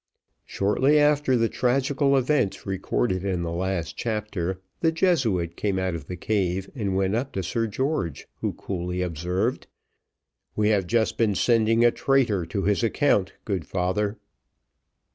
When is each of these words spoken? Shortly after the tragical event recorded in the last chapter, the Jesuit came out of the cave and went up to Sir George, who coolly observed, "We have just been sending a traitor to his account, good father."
Shortly 0.47 0.97
after 0.97 1.37
the 1.37 1.47
tragical 1.47 2.17
event 2.17 2.65
recorded 2.65 3.23
in 3.23 3.43
the 3.43 3.51
last 3.51 3.95
chapter, 3.95 4.59
the 4.79 4.91
Jesuit 4.91 5.55
came 5.55 5.77
out 5.77 5.93
of 5.93 6.07
the 6.07 6.15
cave 6.15 6.71
and 6.73 6.95
went 6.95 7.13
up 7.13 7.33
to 7.33 7.43
Sir 7.43 7.67
George, 7.67 8.27
who 8.39 8.53
coolly 8.53 9.03
observed, 9.03 9.67
"We 10.55 10.69
have 10.69 10.87
just 10.87 11.19
been 11.19 11.35
sending 11.35 11.85
a 11.85 11.91
traitor 11.91 12.47
to 12.47 12.63
his 12.63 12.81
account, 12.81 13.33
good 13.45 13.67
father." 13.67 14.17